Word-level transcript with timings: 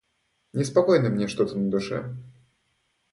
Неспокойно 0.53 1.11
мне 1.11 1.27
что-то 1.27 1.55
на 1.59 1.69
душе. 1.69 2.15